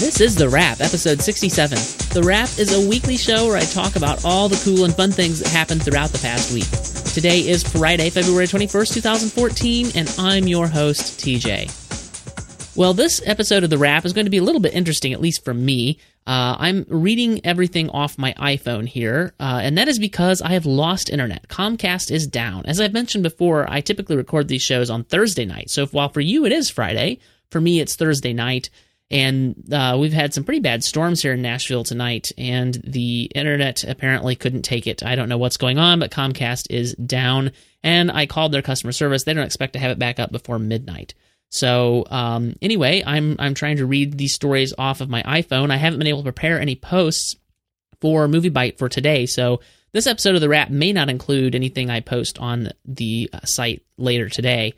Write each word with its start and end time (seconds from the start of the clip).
This 0.00 0.22
is 0.22 0.34
The 0.34 0.48
Wrap, 0.48 0.80
episode 0.80 1.20
67. 1.20 1.76
The 2.14 2.22
Wrap 2.22 2.48
is 2.58 2.72
a 2.72 2.88
weekly 2.88 3.18
show 3.18 3.48
where 3.48 3.58
I 3.58 3.60
talk 3.60 3.96
about 3.96 4.24
all 4.24 4.48
the 4.48 4.58
cool 4.64 4.86
and 4.86 4.94
fun 4.94 5.12
things 5.12 5.40
that 5.40 5.50
happened 5.50 5.84
throughout 5.84 6.08
the 6.08 6.18
past 6.18 6.54
week. 6.54 6.70
Today 7.12 7.46
is 7.46 7.62
Friday, 7.62 8.08
February 8.08 8.46
21st, 8.46 8.94
2014, 8.94 9.88
and 9.94 10.10
I'm 10.18 10.48
your 10.48 10.68
host, 10.68 11.20
TJ. 11.20 11.68
Well, 12.74 12.94
this 12.94 13.20
episode 13.26 13.62
of 13.62 13.68
The 13.68 13.76
Wrap 13.76 14.06
is 14.06 14.14
going 14.14 14.24
to 14.24 14.30
be 14.30 14.38
a 14.38 14.42
little 14.42 14.62
bit 14.62 14.72
interesting, 14.72 15.12
at 15.12 15.20
least 15.20 15.44
for 15.44 15.52
me. 15.52 15.98
Uh, 16.26 16.56
I'm 16.58 16.86
reading 16.88 17.44
everything 17.44 17.90
off 17.90 18.16
my 18.16 18.32
iPhone 18.38 18.88
here, 18.88 19.34
uh, 19.38 19.60
and 19.62 19.76
that 19.76 19.88
is 19.88 19.98
because 19.98 20.40
I 20.40 20.52
have 20.52 20.64
lost 20.64 21.10
internet. 21.10 21.46
Comcast 21.48 22.10
is 22.10 22.26
down. 22.26 22.64
As 22.64 22.80
I've 22.80 22.94
mentioned 22.94 23.22
before, 23.22 23.70
I 23.70 23.82
typically 23.82 24.16
record 24.16 24.48
these 24.48 24.62
shows 24.62 24.88
on 24.88 25.04
Thursday 25.04 25.44
night. 25.44 25.68
So 25.68 25.82
if, 25.82 25.92
while 25.92 26.08
for 26.08 26.22
you 26.22 26.46
it 26.46 26.52
is 26.52 26.70
Friday, 26.70 27.18
for 27.50 27.60
me 27.60 27.80
it's 27.80 27.96
Thursday 27.96 28.32
night. 28.32 28.70
And 29.10 29.72
uh, 29.72 29.96
we've 30.00 30.12
had 30.12 30.32
some 30.32 30.44
pretty 30.44 30.60
bad 30.60 30.84
storms 30.84 31.20
here 31.20 31.32
in 31.32 31.42
Nashville 31.42 31.82
tonight, 31.82 32.30
and 32.38 32.74
the 32.84 33.24
internet 33.34 33.82
apparently 33.82 34.36
couldn't 34.36 34.62
take 34.62 34.86
it. 34.86 35.02
I 35.02 35.16
don't 35.16 35.28
know 35.28 35.38
what's 35.38 35.56
going 35.56 35.78
on, 35.78 35.98
but 35.98 36.12
Comcast 36.12 36.66
is 36.70 36.94
down. 36.94 37.50
And 37.82 38.10
I 38.10 38.26
called 38.26 38.52
their 38.52 38.62
customer 38.62 38.92
service. 38.92 39.24
They 39.24 39.34
don't 39.34 39.46
expect 39.46 39.72
to 39.72 39.78
have 39.80 39.90
it 39.90 39.98
back 39.98 40.20
up 40.20 40.30
before 40.30 40.58
midnight. 40.58 41.14
So 41.48 42.04
um, 42.10 42.54
anyway, 42.62 43.02
I'm 43.04 43.36
I'm 43.40 43.54
trying 43.54 43.78
to 43.78 43.86
read 43.86 44.16
these 44.16 44.34
stories 44.34 44.72
off 44.78 45.00
of 45.00 45.08
my 45.10 45.22
iPhone. 45.24 45.72
I 45.72 45.76
haven't 45.76 45.98
been 45.98 46.06
able 46.06 46.22
to 46.22 46.32
prepare 46.32 46.60
any 46.60 46.76
posts 46.76 47.34
for 48.00 48.28
MovieByte 48.28 48.78
for 48.78 48.88
today, 48.88 49.26
so 49.26 49.60
this 49.92 50.06
episode 50.06 50.36
of 50.36 50.40
the 50.40 50.48
Wrap 50.48 50.70
may 50.70 50.92
not 50.92 51.10
include 51.10 51.56
anything 51.56 51.90
I 51.90 52.00
post 52.00 52.38
on 52.38 52.70
the 52.84 53.28
uh, 53.32 53.40
site 53.42 53.82
later 53.98 54.28
today 54.28 54.74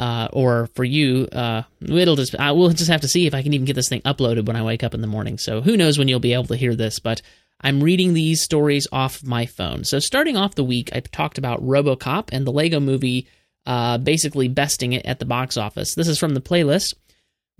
uh, 0.00 0.28
or 0.32 0.68
for 0.68 0.82
you, 0.82 1.28
uh, 1.30 1.62
it'll 1.82 2.16
just 2.16 2.34
I 2.34 2.52
will 2.52 2.70
just 2.70 2.90
have 2.90 3.02
to 3.02 3.08
see 3.08 3.26
if 3.26 3.34
I 3.34 3.42
can 3.42 3.52
even 3.52 3.66
get 3.66 3.76
this 3.76 3.90
thing 3.90 4.00
uploaded 4.00 4.46
when 4.46 4.56
I 4.56 4.62
wake 4.62 4.82
up 4.82 4.94
in 4.94 5.02
the 5.02 5.06
morning. 5.06 5.36
So 5.36 5.60
who 5.60 5.76
knows 5.76 5.98
when 5.98 6.08
you'll 6.08 6.20
be 6.20 6.32
able 6.32 6.46
to 6.46 6.56
hear 6.56 6.74
this, 6.74 6.98
but 6.98 7.20
I'm 7.60 7.82
reading 7.82 8.14
these 8.14 8.40
stories 8.42 8.88
off 8.90 9.22
my 9.22 9.44
phone. 9.44 9.84
So 9.84 9.98
starting 9.98 10.38
off 10.38 10.54
the 10.54 10.64
week, 10.64 10.88
I 10.94 11.00
talked 11.00 11.36
about 11.36 11.62
RoboCop 11.62 12.30
and 12.32 12.46
the 12.46 12.50
Lego 12.50 12.80
Movie, 12.80 13.28
uh, 13.66 13.98
basically 13.98 14.48
besting 14.48 14.94
it 14.94 15.04
at 15.04 15.18
the 15.18 15.26
box 15.26 15.58
office. 15.58 15.94
This 15.94 16.08
is 16.08 16.18
from 16.18 16.32
the 16.32 16.40
playlist. 16.40 16.94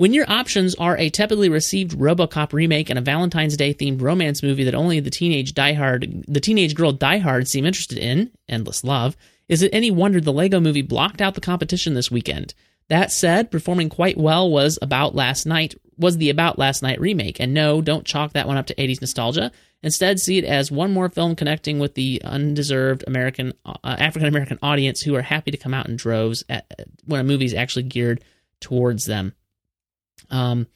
When 0.00 0.14
your 0.14 0.24
options 0.30 0.74
are 0.76 0.96
a 0.96 1.10
tepidly 1.10 1.50
received 1.50 1.98
RoboCop 1.98 2.54
remake 2.54 2.88
and 2.88 2.98
a 2.98 3.02
Valentine's 3.02 3.54
Day 3.54 3.74
themed 3.74 4.00
romance 4.00 4.42
movie 4.42 4.64
that 4.64 4.74
only 4.74 4.98
the 4.98 5.10
teenage 5.10 5.52
diehard, 5.52 6.24
the 6.26 6.40
teenage 6.40 6.74
girl 6.74 6.94
diehard 6.94 7.46
seem 7.46 7.66
interested 7.66 7.98
in, 7.98 8.30
Endless 8.48 8.82
Love, 8.82 9.14
is 9.46 9.62
it 9.62 9.68
any 9.74 9.90
wonder 9.90 10.18
the 10.18 10.32
Lego 10.32 10.58
movie 10.58 10.80
blocked 10.80 11.20
out 11.20 11.34
the 11.34 11.40
competition 11.42 11.92
this 11.92 12.10
weekend? 12.10 12.54
That 12.88 13.12
said, 13.12 13.50
performing 13.50 13.90
quite 13.90 14.16
well 14.16 14.50
was 14.50 14.78
About 14.80 15.14
Last 15.14 15.44
Night 15.44 15.74
was 15.98 16.16
the 16.16 16.30
About 16.30 16.58
Last 16.58 16.82
Night 16.82 16.98
remake, 16.98 17.38
and 17.38 17.52
no, 17.52 17.82
don't 17.82 18.06
chalk 18.06 18.32
that 18.32 18.48
one 18.48 18.56
up 18.56 18.68
to 18.68 18.74
80s 18.76 19.02
nostalgia. 19.02 19.52
Instead, 19.82 20.18
see 20.18 20.38
it 20.38 20.46
as 20.46 20.72
one 20.72 20.94
more 20.94 21.10
film 21.10 21.36
connecting 21.36 21.78
with 21.78 21.92
the 21.94 22.22
undeserved 22.24 23.04
American 23.06 23.52
uh, 23.66 23.74
African 23.84 24.28
American 24.28 24.58
audience 24.62 25.02
who 25.02 25.14
are 25.14 25.20
happy 25.20 25.50
to 25.50 25.58
come 25.58 25.74
out 25.74 25.90
in 25.90 25.96
droves 25.96 26.42
at, 26.48 26.64
when 27.04 27.20
a 27.20 27.24
movie 27.24 27.44
is 27.44 27.52
actually 27.52 27.82
geared 27.82 28.24
towards 28.60 29.04
them. 29.04 29.34
Um, 30.30 30.66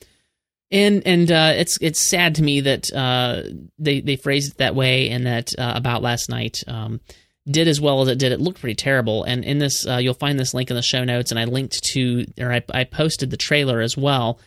and 0.70 1.06
and 1.06 1.30
uh, 1.30 1.52
it's 1.56 1.78
it's 1.80 2.08
sad 2.10 2.36
to 2.36 2.42
me 2.42 2.60
that 2.62 2.92
uh, 2.92 3.42
they 3.78 4.00
they 4.00 4.16
phrased 4.16 4.52
it 4.52 4.58
that 4.58 4.74
way, 4.74 5.10
and 5.10 5.26
that 5.26 5.50
uh, 5.58 5.72
about 5.74 6.02
last 6.02 6.28
night. 6.28 6.62
Um, 6.66 7.00
did 7.46 7.68
as 7.68 7.80
well 7.80 8.00
as 8.02 8.08
it 8.08 8.18
did. 8.18 8.32
It 8.32 8.40
looked 8.40 8.60
pretty 8.60 8.74
terrible. 8.74 9.24
And 9.24 9.44
in 9.44 9.58
this, 9.58 9.86
uh, 9.86 9.98
you'll 9.98 10.14
find 10.14 10.38
this 10.40 10.54
link 10.54 10.70
in 10.70 10.76
the 10.76 10.82
show 10.82 11.04
notes, 11.04 11.30
and 11.30 11.38
I 11.38 11.44
linked 11.44 11.82
to, 11.92 12.24
or 12.40 12.50
I, 12.50 12.62
I 12.72 12.84
posted 12.84 13.30
the 13.30 13.36
trailer 13.36 13.80
as 13.80 13.96
well. 13.96 14.38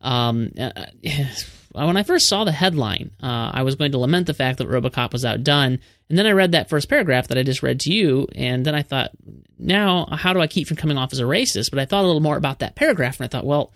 Um, 0.00 0.52
uh, 0.58 0.70
when 1.72 1.96
I 1.96 2.04
first 2.04 2.28
saw 2.28 2.44
the 2.44 2.52
headline, 2.52 3.10
uh, 3.22 3.50
I 3.52 3.62
was 3.62 3.74
going 3.74 3.92
to 3.92 3.98
lament 3.98 4.26
the 4.28 4.34
fact 4.34 4.58
that 4.58 4.68
RoboCop 4.68 5.12
was 5.12 5.24
outdone, 5.24 5.80
and 6.08 6.18
then 6.18 6.26
I 6.26 6.32
read 6.32 6.52
that 6.52 6.68
first 6.68 6.88
paragraph 6.88 7.28
that 7.28 7.38
I 7.38 7.42
just 7.42 7.62
read 7.62 7.80
to 7.80 7.92
you, 7.92 8.28
and 8.36 8.64
then 8.64 8.74
I 8.74 8.82
thought, 8.82 9.10
now 9.58 10.06
how 10.12 10.32
do 10.32 10.40
I 10.40 10.46
keep 10.46 10.68
from 10.68 10.76
coming 10.76 10.98
off 10.98 11.12
as 11.12 11.18
a 11.18 11.24
racist? 11.24 11.70
But 11.70 11.80
I 11.80 11.86
thought 11.86 12.04
a 12.04 12.06
little 12.06 12.20
more 12.20 12.36
about 12.36 12.60
that 12.60 12.76
paragraph, 12.76 13.18
and 13.18 13.24
I 13.24 13.28
thought, 13.28 13.46
well, 13.46 13.72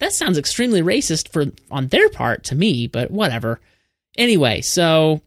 that 0.00 0.12
sounds 0.12 0.38
extremely 0.38 0.82
racist 0.82 1.28
for 1.32 1.46
on 1.70 1.88
their 1.88 2.08
part 2.08 2.44
to 2.44 2.54
me, 2.54 2.86
but 2.86 3.10
whatever. 3.10 3.60
Anyway, 4.18 4.60
so 4.60 5.22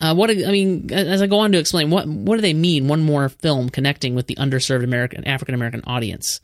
uh, 0.00 0.14
what 0.14 0.30
I 0.30 0.34
mean, 0.34 0.92
as 0.92 1.20
I 1.20 1.26
go 1.26 1.40
on 1.40 1.52
to 1.52 1.58
explain, 1.58 1.90
what 1.90 2.06
what 2.06 2.36
do 2.36 2.42
they 2.42 2.54
mean? 2.54 2.86
One 2.86 3.02
more 3.02 3.28
film 3.28 3.68
connecting 3.68 4.14
with 4.14 4.26
the 4.26 4.36
underserved 4.36 4.84
American 4.84 5.24
African 5.24 5.54
American 5.54 5.82
audience. 5.86 6.40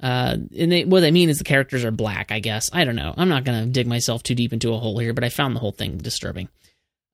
Uh, 0.00 0.36
and 0.56 0.70
they, 0.70 0.84
what 0.84 1.00
they 1.00 1.10
mean 1.10 1.28
is 1.28 1.38
the 1.38 1.44
characters 1.44 1.84
are 1.84 1.90
black. 1.90 2.30
I 2.30 2.38
guess 2.38 2.70
I 2.72 2.84
don't 2.84 2.96
know. 2.96 3.12
I'm 3.16 3.28
not 3.28 3.44
gonna 3.44 3.66
dig 3.66 3.86
myself 3.86 4.22
too 4.22 4.34
deep 4.34 4.52
into 4.52 4.72
a 4.72 4.78
hole 4.78 4.98
here, 4.98 5.12
but 5.12 5.24
I 5.24 5.28
found 5.28 5.54
the 5.54 5.60
whole 5.60 5.72
thing 5.72 5.98
disturbing. 5.98 6.48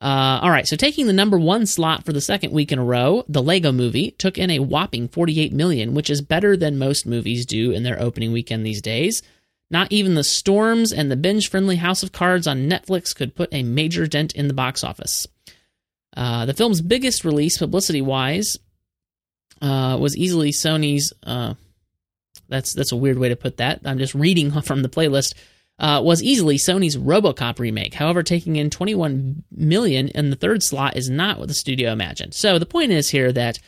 Uh, 0.01 0.39
all 0.43 0.51
right, 0.51 0.67
so 0.69 0.77
taking 0.77 1.07
the 1.07 1.15
number 1.15 1.39
one 1.39 1.65
slot 1.65 2.05
for 2.05 2.13
the 2.13 2.21
second 2.21 2.53
week 2.53 2.71
in 2.71 2.79
a 2.79 2.85
row, 2.85 3.25
the 3.27 3.43
Lego 3.43 3.73
Movie 3.73 4.11
took 4.11 4.37
in 4.37 4.51
a 4.51 4.59
whopping 4.59 5.09
48 5.09 5.51
million, 5.53 5.95
which 5.95 6.11
is 6.11 6.21
better 6.21 6.59
than 6.59 6.79
most 6.79 7.07
movies 7.07 7.47
do 7.47 7.71
in 7.71 7.85
their 7.85 7.99
opening 7.99 8.31
weekend 8.31 8.67
these 8.67 8.83
days. 8.83 9.23
Not 9.71 9.91
even 9.91 10.15
the 10.15 10.25
Storms 10.25 10.93
and 10.93 11.11
the 11.11 11.17
binge-friendly 11.17 11.77
House 11.77 12.03
of 12.03 12.13
Cards 12.13 12.47
on 12.47 12.69
Netflix 12.69 13.15
could 13.15 13.35
put 13.35 13.53
a 13.53 13.63
major 13.63 14.07
dent 14.07 14.35
in 14.35 14.49
the 14.49 14.55
box 14.55 14.85
office. 14.85 15.27
Uh, 16.17 16.47
the 16.47 16.55
film's 16.55 16.81
biggest 16.81 17.25
release, 17.25 17.59
publicity 17.59 18.03
wise, 18.03 18.57
uh, 19.61 19.97
was 20.01 20.17
easily 20.17 20.51
Sony's. 20.53 21.13
Uh, 21.23 21.55
that's 22.49 22.75
that's 22.75 22.93
a 22.93 22.97
weird 22.97 23.19
way 23.19 23.31
to 23.31 23.37
put 23.37 23.57
that. 23.57 23.81
I'm 23.85 23.99
just 23.99 24.15
reading 24.15 24.61
from 24.63 24.83
the 24.83 24.89
playlist. 24.89 25.35
Uh, 25.77 26.01
was 26.05 26.23
easily 26.23 26.57
Sony's 26.57 26.97
RoboCop 26.97 27.59
remake. 27.59 27.95
However, 27.95 28.23
taking 28.23 28.55
in 28.55 28.71
21 28.71 29.43
million 29.51 30.07
in 30.07 30.31
the 30.31 30.37
third 30.37 30.63
slot 30.63 30.97
is 30.97 31.11
not 31.11 31.41
what 31.41 31.49
the 31.49 31.55
studio 31.55 31.91
imagined. 31.91 32.33
So 32.33 32.61
the 32.61 32.67
point 32.67 32.93
is 32.93 33.11
here 33.11 33.33
that 33.33 33.59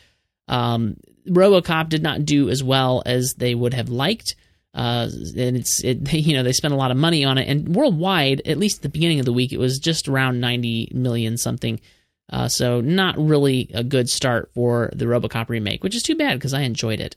um, 0.47 0.95
RoboCop 1.27 1.89
did 1.89 2.01
not 2.01 2.23
do 2.23 2.49
as 2.49 2.63
well 2.63 3.03
as 3.05 3.35
they 3.37 3.53
would 3.53 3.73
have 3.73 3.89
liked. 3.89 4.35
Uh, 4.77 5.09
and 5.35 5.57
it's 5.57 5.83
it, 5.83 6.13
you 6.13 6.35
know 6.35 6.43
they 6.43 6.53
spent 6.53 6.73
a 6.73 6.77
lot 6.77 6.91
of 6.91 6.97
money 6.97 7.25
on 7.25 7.37
it, 7.37 7.49
and 7.49 7.75
worldwide, 7.75 8.43
at 8.45 8.59
least 8.59 8.77
at 8.77 8.83
the 8.83 8.89
beginning 8.89 9.19
of 9.19 9.25
the 9.25 9.33
week, 9.33 9.51
it 9.51 9.57
was 9.57 9.79
just 9.79 10.07
around 10.07 10.39
90 10.39 10.91
million 10.93 11.35
something. 11.37 11.81
Uh, 12.29 12.47
so 12.47 12.81
not 12.81 13.17
really 13.17 13.71
a 13.73 13.83
good 13.83 14.09
start 14.09 14.51
for 14.53 14.91
the 14.93 15.05
RoboCop 15.05 15.49
remake, 15.49 15.83
which 15.83 15.95
is 15.95 16.03
too 16.03 16.15
bad 16.15 16.35
because 16.35 16.53
I 16.53 16.61
enjoyed 16.61 16.99
it. 16.99 17.15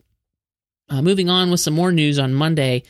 Uh, 0.89 1.03
moving 1.03 1.29
on 1.29 1.51
with 1.51 1.61
some 1.61 1.75
more 1.75 1.93
news 1.93 2.19
on 2.19 2.33
Monday, 2.33 2.85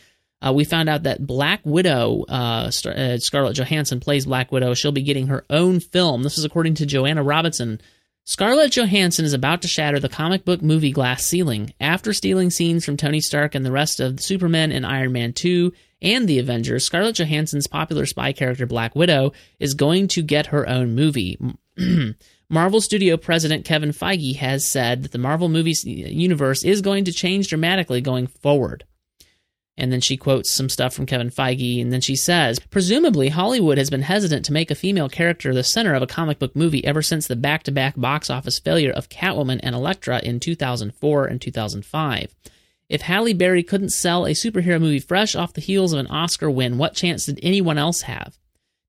uh, 0.47 0.53
we 0.53 0.65
found 0.65 0.89
out 0.89 1.03
that 1.03 1.27
Black 1.27 1.61
Widow, 1.65 2.25
uh, 2.29 2.71
Star- 2.71 2.97
uh, 2.97 3.19
Scarlett 3.19 3.57
Johansson 3.57 4.01
plays 4.01 4.27
Black 4.27 4.53
Widow. 4.53 4.75
She'll 4.75 4.93
be 4.93 5.03
getting 5.03 5.27
her 5.27 5.45
own 5.51 5.81
film. 5.81 6.23
This 6.23 6.39
is 6.39 6.45
according 6.45 6.75
to 6.77 6.87
Joanna 6.87 7.23
Robinson. 7.23 7.81
Scarlett 8.31 8.71
Johansson 8.71 9.25
is 9.25 9.33
about 9.33 9.61
to 9.63 9.67
shatter 9.67 9.99
the 9.99 10.09
comic 10.09 10.45
book 10.45 10.63
movie 10.63 10.93
glass 10.93 11.25
ceiling. 11.25 11.75
After 11.81 12.13
stealing 12.13 12.51
scenes 12.51 12.85
from 12.85 12.97
Tony 12.97 13.21
Stark 13.21 13.57
and 13.57 13.67
the 13.67 13.73
rest 13.73 13.99
of 13.99 14.21
Superman 14.21 14.71
and 14.71 14.87
Iron 14.87 15.11
Man 15.11 15.33
2 15.33 15.73
and 16.01 16.29
the 16.29 16.39
Avengers, 16.39 16.85
Scarlett 16.85 17.17
Johansson's 17.17 17.67
popular 17.67 18.07
spy 18.07 18.33
character 18.33 18.67
Black 18.67 18.95
Widow 18.95 19.33
is 19.59 19.75
going 19.75 20.07
to 20.07 20.23
get 20.23 20.47
her 20.47 20.69
own 20.69 20.95
movie. 20.95 21.41
Marvel 22.49 22.81
Studio 22.81 23.17
president 23.17 23.65
Kevin 23.65 23.91
Feige 23.91 24.37
has 24.37 24.65
said 24.65 25.03
that 25.03 25.11
the 25.11 25.19
Marvel 25.19 25.49
movies 25.49 25.85
universe 25.85 26.63
is 26.63 26.83
going 26.83 27.07
to 27.07 27.13
change 27.13 27.49
dramatically 27.49 28.01
going 28.01 28.29
forward. 28.29 28.85
And 29.81 29.91
then 29.91 30.03
she 30.03 30.19
quotes 30.19 30.51
some 30.51 30.69
stuff 30.69 30.93
from 30.93 31.07
Kevin 31.07 31.31
Feige, 31.31 31.81
and 31.81 31.91
then 31.91 32.03
she 32.03 32.15
says, 32.15 32.59
Presumably, 32.59 33.31
Hollywood 33.31 33.79
has 33.79 33.89
been 33.89 34.03
hesitant 34.03 34.45
to 34.45 34.53
make 34.53 34.71
a 34.71 34.75
female 34.75 35.09
character 35.09 35.55
the 35.55 35.65
center 35.65 35.95
of 35.95 36.03
a 36.03 36.07
comic 36.07 36.39
book 36.39 36.55
movie 36.55 36.85
ever 36.85 37.01
since 37.01 37.27
the 37.27 37.35
back 37.35 37.63
to 37.63 37.73
back 37.73 37.95
box 37.97 38.29
office 38.29 38.59
failure 38.59 38.93
of 38.93 39.09
Catwoman 39.09 39.59
and 39.63 39.75
Elektra 39.75 40.21
in 40.23 40.39
2004 40.39 41.25
and 41.25 41.41
2005. 41.41 42.35
If 42.91 43.01
Halle 43.01 43.33
Berry 43.33 43.63
couldn't 43.63 43.89
sell 43.89 44.27
a 44.27 44.33
superhero 44.33 44.79
movie 44.79 45.01
fresh 45.01 45.35
off 45.35 45.55
the 45.55 45.63
heels 45.63 45.95
of 45.95 46.01
an 46.01 46.09
Oscar 46.09 46.51
win, 46.51 46.77
what 46.77 46.93
chance 46.93 47.25
did 47.25 47.41
anyone 47.43 47.79
else 47.79 48.03
have? 48.03 48.37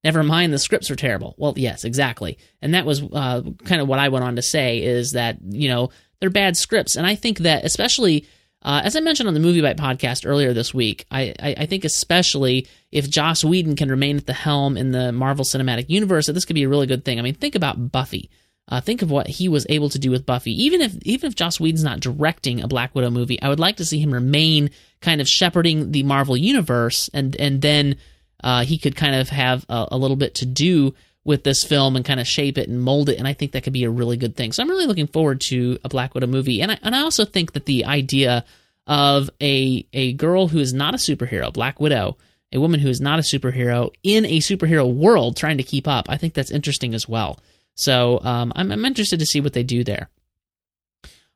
Never 0.03 0.23
mind, 0.23 0.51
the 0.51 0.59
scripts 0.59 0.91
are 0.91 0.97
terrible. 0.97 1.35
Well, 1.37 1.53
yes, 1.55 1.85
exactly. 1.85 2.37
And 2.61 2.73
that 2.73 2.85
was 2.85 3.01
uh, 3.01 3.43
kind 3.63 3.79
of 3.79 3.87
what 3.87 3.99
I 3.99 4.09
went 4.09 4.25
on 4.25 4.35
to 4.35 4.41
say 4.41 4.83
is 4.83 5.13
that, 5.13 5.37
you 5.41 5.69
know, 5.69 5.91
they're 6.19 6.29
bad 6.29 6.57
scripts. 6.57 6.97
And 6.97 7.07
I 7.07 7.15
think 7.15 7.39
that, 7.39 7.63
especially, 7.63 8.27
uh, 8.61 8.81
as 8.83 8.95
I 8.95 8.99
mentioned 8.99 9.27
on 9.27 9.33
the 9.33 9.39
MovieByte 9.39 9.77
podcast 9.77 10.25
earlier 10.25 10.53
this 10.53 10.73
week, 10.73 11.05
I, 11.09 11.33
I, 11.39 11.55
I, 11.59 11.65
think 11.65 11.83
especially 11.83 12.67
if 12.91 13.09
Joss 13.09 13.43
Whedon 13.43 13.75
can 13.75 13.89
remain 13.89 14.17
at 14.17 14.27
the 14.27 14.33
helm 14.33 14.77
in 14.77 14.91
the 14.91 15.11
Marvel 15.11 15.43
Cinematic 15.43 15.89
Universe, 15.89 16.27
that 16.27 16.33
this 16.33 16.45
could 16.45 16.53
be 16.53 16.63
a 16.63 16.69
really 16.69 16.85
good 16.85 17.03
thing. 17.03 17.17
I 17.17 17.23
mean, 17.23 17.33
think 17.33 17.55
about 17.55 17.91
Buffy. 17.91 18.29
Uh, 18.67 18.79
think 18.79 19.01
of 19.01 19.09
what 19.09 19.27
he 19.27 19.49
was 19.49 19.65
able 19.69 19.89
to 19.89 19.99
do 19.99 20.11
with 20.11 20.25
Buffy. 20.25 20.51
Even 20.63 20.79
if 20.79 20.95
even 21.01 21.27
if 21.27 21.35
Joss 21.35 21.59
Whedon's 21.59 21.83
not 21.83 21.99
directing 21.99 22.61
a 22.61 22.67
Black 22.67 22.93
Widow 22.93 23.09
movie, 23.09 23.41
I 23.41 23.49
would 23.49 23.59
like 23.59 23.77
to 23.77 23.85
see 23.85 23.99
him 23.99 24.13
remain 24.13 24.69
kind 25.01 25.19
of 25.19 25.27
shepherding 25.27 25.91
the 25.91 26.03
Marvel 26.03 26.37
universe, 26.37 27.09
and 27.13 27.35
and 27.37 27.61
then 27.61 27.97
uh, 28.43 28.63
he 28.63 28.77
could 28.77 28.95
kind 28.95 29.15
of 29.15 29.29
have 29.29 29.65
a, 29.69 29.89
a, 29.91 29.97
little 29.97 30.15
bit 30.15 30.35
to 30.35 30.45
do 30.45 30.93
with 31.23 31.43
this 31.43 31.63
film 31.63 31.95
and 31.95 32.03
kind 32.03 32.19
of 32.19 32.27
shape 32.27 32.57
it 32.57 32.67
and 32.67 32.81
mold 32.81 33.09
it. 33.09 33.19
And 33.19 33.27
I 33.27 33.33
think 33.33 33.51
that 33.51 33.63
could 33.63 33.73
be 33.73 33.83
a 33.83 33.89
really 33.89 34.17
good 34.17 34.35
thing. 34.35 34.51
So 34.51 34.63
I'm 34.63 34.69
really 34.69 34.87
looking 34.87 35.07
forward 35.07 35.41
to 35.49 35.77
a 35.83 35.89
Black 35.89 36.15
Widow 36.15 36.27
movie. 36.27 36.61
And 36.61 36.71
I, 36.71 36.79
and 36.81 36.95
I 36.95 37.01
also 37.01 37.25
think 37.25 37.53
that 37.53 37.65
the 37.65 37.85
idea 37.85 38.43
of 38.87 39.29
a, 39.41 39.85
a 39.93 40.13
girl 40.13 40.47
who 40.47 40.59
is 40.59 40.73
not 40.73 40.95
a 40.95 40.97
superhero, 40.97 41.53
Black 41.53 41.79
Widow, 41.79 42.17
a 42.51 42.59
woman 42.59 42.79
who 42.79 42.89
is 42.89 42.99
not 42.99 43.19
a 43.19 43.21
superhero 43.21 43.91
in 44.03 44.25
a 44.25 44.39
superhero 44.39 44.91
world 44.91 45.37
trying 45.37 45.57
to 45.57 45.63
keep 45.63 45.87
up. 45.87 46.07
I 46.09 46.17
think 46.17 46.33
that's 46.33 46.51
interesting 46.51 46.93
as 46.93 47.07
well. 47.07 47.39
So 47.75 48.19
um, 48.23 48.51
I'm, 48.55 48.71
I'm, 48.71 48.83
interested 48.83 49.19
to 49.19 49.25
see 49.25 49.39
what 49.39 49.53
they 49.53 49.63
do 49.63 49.83
there. 49.83 50.09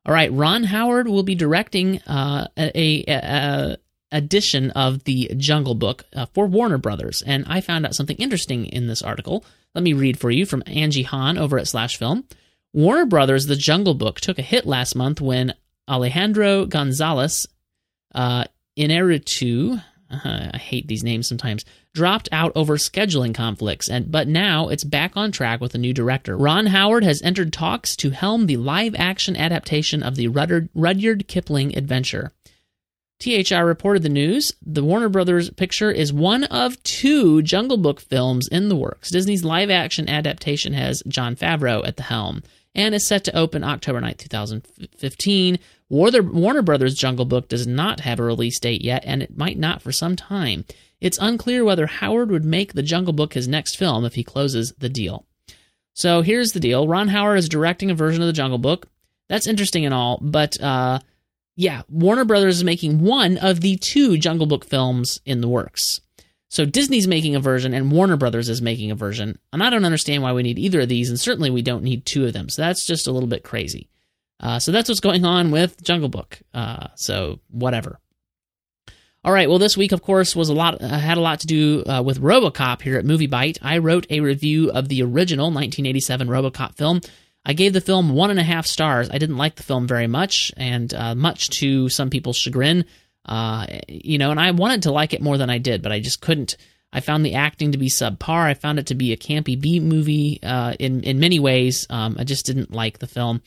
All 0.06 0.14
right, 0.14 0.32
Ron 0.32 0.64
Howard 0.64 1.08
will 1.08 1.24
be 1.24 1.36
directing 1.36 2.02
uh, 2.02 2.48
a, 2.58 2.78
a, 2.78 3.04
a, 3.08 3.78
edition 4.16 4.72
of 4.72 5.04
the 5.04 5.30
Jungle 5.38 5.76
Book 5.76 6.06
uh, 6.16 6.26
for 6.34 6.48
Warner 6.48 6.78
Brothers, 6.78 7.22
and 7.22 7.46
I 7.48 7.62
found 7.62 7.86
out 7.86 7.94
something 7.94 8.18
interesting 8.18 8.66
in 8.66 8.88
this 8.88 9.02
article. 9.02 9.44
Let 9.76 9.84
me 9.84 9.94
read 9.94 10.18
for 10.18 10.32
you 10.32 10.46
from 10.46 10.64
Angie 10.66 11.04
Han 11.04 11.38
over 11.38 11.60
at 11.60 11.68
Slash 11.68 11.98
Film. 11.98 12.24
Warner 12.74 13.06
Brothers' 13.06 13.46
The 13.46 13.56
Jungle 13.56 13.94
Book 13.94 14.22
took 14.22 14.40
a 14.40 14.42
hit 14.42 14.66
last 14.66 14.96
month 14.96 15.20
when 15.22 15.54
Alejandro 15.88 16.66
Gonzalez 16.66 17.46
uh, 18.14 18.46
Inarritu, 18.78 19.84
uh, 20.10 20.50
I 20.54 20.58
hate 20.58 20.88
these 20.88 21.04
names 21.04 21.28
sometimes, 21.28 21.66
dropped 21.94 22.30
out 22.32 22.52
over 22.56 22.78
scheduling 22.78 23.34
conflicts, 23.34 23.90
and 23.90 24.12
but 24.12 24.28
now 24.28 24.70
it's 24.70 24.84
back 24.84 25.16
on 25.16 25.32
track 25.32 25.62
with 25.62 25.76
a 25.76 25.78
new 25.78 25.94
director. 25.94 26.38
Ron 26.38 26.68
Howard 26.68 27.04
has 27.04 27.22
entered 27.22 27.54
talks 27.54 27.96
to 27.98 28.10
helm 28.12 28.46
the 28.46 28.58
live-action 28.58 29.36
adaptation 29.36 30.04
of 30.04 30.16
the 30.16 30.28
Rudyard, 30.28 30.70
Rudyard 30.74 31.28
Kipling 31.28 31.78
adventure. 31.78 32.34
THR 33.20 33.64
reported 33.64 34.04
the 34.04 34.10
news. 34.10 34.52
The 34.66 34.84
Warner 34.84 35.10
Brothers 35.10 35.50
picture 35.50 35.92
is 35.92 36.12
one 36.12 36.44
of 36.46 36.82
two 36.84 37.42
Jungle 37.42 37.78
Book 37.78 38.02
films 38.02 38.48
in 38.48 38.70
the 38.70 38.76
works. 38.76 39.10
Disney's 39.10 39.44
live 39.44 39.70
action 39.70 40.10
adaptation 40.10 40.74
has 40.74 41.02
Jon 41.08 41.36
Favreau 41.36 41.88
at 41.88 41.98
the 41.98 42.04
helm 42.04 42.44
and 42.76 42.94
is 42.94 43.08
set 43.08 43.24
to 43.24 43.36
open 43.36 43.64
October 43.64 44.02
9, 44.02 44.16
2015. 44.16 45.60
Warner 45.90 46.62
Brothers 46.62 46.96
Jungle 46.96 47.26
Book 47.26 47.48
does 47.48 47.66
not 47.66 48.02
have 48.02 48.20
a 48.20 48.24
release 48.24 48.60
date 48.60 48.84
yet, 48.84 49.04
and 49.06 49.24
it 49.24 49.38
might 49.38 49.58
not 49.58 49.82
for 49.82 49.94
some 49.94 50.16
time. 50.16 50.66
It's 51.00 51.18
unclear 51.22 51.64
whether 51.64 51.86
Howard 51.86 52.32
would 52.32 52.44
make 52.46 52.74
The 52.74 52.84
Jungle 52.84 53.14
Book 53.14 53.34
his 53.34 53.48
next 53.48 53.78
film 53.78 54.04
if 54.04 54.16
he 54.16 54.24
closes 54.24 54.74
the 54.78 54.90
deal. 54.90 55.26
So 55.94 56.22
here's 56.22 56.52
the 56.52 56.60
deal 56.60 56.88
Ron 56.88 57.08
Howard 57.08 57.40
is 57.40 57.48
directing 57.48 57.90
a 57.92 57.96
version 57.96 58.22
of 58.22 58.28
The 58.28 58.34
Jungle 58.34 58.58
Book. 58.58 58.88
That's 59.30 59.48
interesting 59.48 59.86
and 59.86 59.94
all, 59.94 60.20
but 60.22 60.60
uh, 60.62 61.00
yeah, 61.56 61.84
Warner 61.90 62.26
Brothers 62.26 62.58
is 62.58 62.64
making 62.64 63.00
one 63.02 63.38
of 63.38 63.62
the 63.62 63.78
two 63.78 64.18
Jungle 64.18 64.48
Book 64.48 64.66
films 64.66 65.22
in 65.26 65.42
the 65.42 65.48
works. 65.48 66.02
So 66.50 66.66
Disney's 66.66 67.08
making 67.08 67.36
a 67.36 67.40
version 67.40 67.74
and 67.74 67.92
Warner 67.92 68.18
Brothers 68.18 68.50
is 68.50 68.62
making 68.62 68.92
a 68.92 68.96
version. 68.96 69.40
And 69.52 69.64
I 69.64 69.70
don't 69.70 69.86
understand 69.86 70.24
why 70.24 70.34
we 70.34 70.44
need 70.44 70.60
either 70.60 70.82
of 70.82 70.90
these, 70.90 71.10
and 71.10 71.20
certainly 71.20 71.50
we 71.50 71.62
don't 71.62 71.84
need 71.84 72.06
two 72.06 72.26
of 72.26 72.34
them. 72.34 72.50
So 72.50 72.62
that's 72.62 72.86
just 72.86 73.08
a 73.08 73.12
little 73.12 73.28
bit 73.28 73.44
crazy. 73.44 73.90
Uh, 74.40 74.60
so 74.60 74.72
that's 74.72 74.90
what's 74.90 75.02
going 75.02 75.26
on 75.26 75.52
with 75.52 75.82
Jungle 75.84 76.10
Book. 76.10 76.40
Uh, 76.54 76.88
so 76.96 77.40
whatever. 77.50 78.00
All 79.24 79.34
right. 79.34 79.50
Well, 79.50 79.58
this 79.58 79.76
week, 79.76 79.92
of 79.92 80.04
course, 80.04 80.36
was 80.36 80.50
a 80.50 80.54
lot. 80.54 80.82
Uh, 80.82 80.88
had 80.88 81.18
a 81.18 81.22
lot 81.22 81.40
to 81.40 81.48
do 81.48 81.84
uh, 81.86 82.04
with 82.04 82.22
RoboCop 82.22 82.84
here 82.84 83.00
at 83.00 83.06
MovieByte. 83.06 83.58
I 83.62 83.80
wrote 83.80 84.06
a 84.12 84.20
review 84.20 84.70
of 84.70 84.88
the 84.88 85.02
original 85.02 85.48
1987 85.48 86.28
RoboCop 86.28 86.76
film. 86.76 87.02
I 87.46 87.54
gave 87.54 87.74
the 87.74 87.82
film 87.82 88.10
one 88.10 88.32
and 88.32 88.40
a 88.40 88.44
half 88.44 88.66
stars. 88.66 89.10
I 89.12 89.20
didn't 89.20 89.38
like 89.38 89.56
the 89.56 89.64
film 89.64 89.88
very 89.88 90.08
much, 90.08 90.52
and 90.58 90.92
uh, 90.94 91.14
much 91.14 91.50
to 91.60 91.90
some 91.90 92.10
people's 92.10 92.38
chagrin. 92.38 92.86
Uh, 93.26 93.66
you 93.88 94.18
know, 94.18 94.32
and 94.32 94.40
I 94.40 94.52
wanted 94.52 94.84
to 94.84 94.92
like 94.92 95.14
it 95.14 95.22
more 95.22 95.38
than 95.38 95.50
I 95.50 95.58
did, 95.58 95.82
but 95.82 95.92
I 95.92 96.00
just 96.00 96.22
couldn't. 96.22 96.58
I 96.92 97.02
found 97.02 97.26
the 97.26 97.36
acting 97.36 97.74
to 97.74 97.78
be 97.78 97.90
subpar. 97.90 98.46
I 98.46 98.54
found 98.54 98.80
it 98.80 98.88
to 98.88 98.96
be 98.96 99.12
a 99.12 99.18
campy 99.18 99.60
B 99.60 99.80
movie 99.80 100.40
uh, 100.42 100.74
in 100.80 101.04
in 101.04 101.20
many 101.20 101.40
ways. 101.40 101.86
Um, 101.90 102.16
I 102.18 102.24
just 102.24 102.46
didn't 102.46 102.72
like 102.72 103.00
the 103.00 103.08
film, 103.08 103.42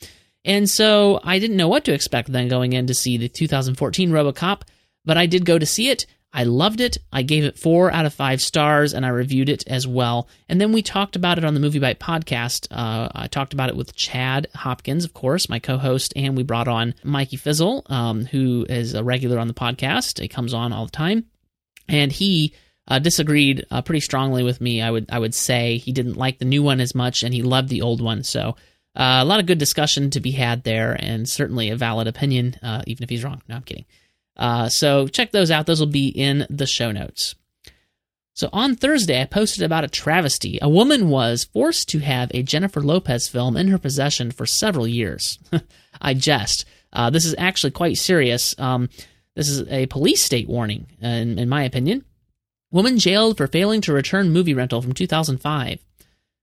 and 0.45 0.69
so 0.69 1.19
I 1.23 1.39
didn't 1.39 1.57
know 1.57 1.67
what 1.67 1.85
to 1.85 1.93
expect 1.93 2.31
then 2.31 2.47
going 2.47 2.73
in 2.73 2.87
to 2.87 2.93
see 2.93 3.17
the 3.17 3.29
2014 3.29 4.11
RoboCop. 4.11 4.61
But 5.05 5.17
I 5.17 5.25
did 5.25 5.45
go 5.45 5.57
to 5.57 5.65
see 5.65 5.89
it. 5.89 6.05
I 6.31 6.43
loved 6.43 6.79
it. 6.79 6.97
I 7.11 7.23
gave 7.23 7.43
it 7.43 7.57
four 7.57 7.91
out 7.91 8.05
of 8.05 8.13
five 8.13 8.39
stars, 8.39 8.93
and 8.93 9.03
I 9.03 9.09
reviewed 9.09 9.49
it 9.49 9.63
as 9.65 9.87
well. 9.87 10.27
And 10.47 10.61
then 10.61 10.71
we 10.71 10.83
talked 10.83 11.15
about 11.15 11.39
it 11.39 11.43
on 11.43 11.55
the 11.55 11.59
MovieByte 11.59 11.97
podcast. 11.97 12.67
Uh, 12.69 13.09
I 13.13 13.27
talked 13.27 13.53
about 13.53 13.69
it 13.69 13.75
with 13.75 13.95
Chad 13.95 14.47
Hopkins, 14.53 15.05
of 15.05 15.13
course, 15.13 15.49
my 15.49 15.57
co-host, 15.57 16.13
and 16.15 16.37
we 16.37 16.43
brought 16.43 16.67
on 16.67 16.93
Mikey 17.03 17.37
Fizzle, 17.37 17.83
um, 17.87 18.25
who 18.25 18.65
is 18.69 18.93
a 18.93 19.03
regular 19.03 19.39
on 19.39 19.47
the 19.47 19.55
podcast. 19.55 20.19
He 20.19 20.27
comes 20.27 20.53
on 20.53 20.71
all 20.71 20.85
the 20.85 20.91
time, 20.91 21.25
and 21.87 22.11
he 22.11 22.53
uh, 22.87 22.99
disagreed 22.99 23.65
uh, 23.71 23.81
pretty 23.81 24.01
strongly 24.01 24.43
with 24.43 24.61
me. 24.61 24.83
I 24.83 24.91
would 24.91 25.09
I 25.11 25.17
would 25.17 25.33
say 25.33 25.77
he 25.77 25.91
didn't 25.91 26.15
like 26.17 26.37
the 26.37 26.45
new 26.45 26.61
one 26.61 26.79
as 26.79 26.93
much, 26.93 27.23
and 27.23 27.33
he 27.33 27.41
loved 27.41 27.69
the 27.69 27.81
old 27.81 28.01
one. 28.01 28.23
So. 28.23 28.55
Uh, 28.95 29.21
a 29.21 29.25
lot 29.25 29.39
of 29.39 29.45
good 29.45 29.59
discussion 29.59 30.09
to 30.09 30.19
be 30.19 30.31
had 30.31 30.63
there, 30.63 30.97
and 30.99 31.29
certainly 31.29 31.69
a 31.69 31.75
valid 31.75 32.07
opinion, 32.07 32.55
uh, 32.63 32.81
even 32.87 33.03
if 33.03 33.09
he's 33.09 33.23
wrong. 33.23 33.39
No, 33.47 33.55
I'm 33.55 33.61
kidding. 33.61 33.85
Uh, 34.39 34.69
so 34.69 35.07
check 35.07 35.31
those 35.31 35.51
out. 35.51 35.67
Those 35.67 35.81
will 35.81 35.87
be 35.87 36.07
in 36.07 36.47
the 36.49 36.65
show 36.65 36.91
notes. 36.91 37.35
So 38.33 38.47
on 38.53 38.75
Thursday, 38.77 39.21
I 39.21 39.25
posted 39.25 39.63
about 39.63 39.83
a 39.83 39.89
travesty. 39.89 40.59
A 40.61 40.69
woman 40.69 41.09
was 41.09 41.43
forced 41.43 41.89
to 41.89 41.99
have 41.99 42.31
a 42.33 42.41
Jennifer 42.41 42.79
Lopez 42.79 43.27
film 43.27 43.57
in 43.57 43.67
her 43.67 43.77
possession 43.77 44.31
for 44.31 44.45
several 44.45 44.87
years. 44.87 45.37
I 46.01 46.13
jest. 46.13 46.63
Uh, 46.93 47.09
this 47.09 47.25
is 47.25 47.35
actually 47.37 47.71
quite 47.71 47.97
serious. 47.97 48.55
Um, 48.57 48.87
this 49.35 49.49
is 49.49 49.67
a 49.67 49.87
police 49.87 50.23
state 50.23 50.47
warning, 50.47 50.87
in, 51.01 51.37
in 51.37 51.49
my 51.49 51.63
opinion. 51.63 52.05
Woman 52.71 52.97
jailed 52.97 53.35
for 53.35 53.47
failing 53.47 53.81
to 53.81 53.93
return 53.93 54.31
movie 54.31 54.53
rental 54.53 54.81
from 54.81 54.93
2005. 54.93 55.79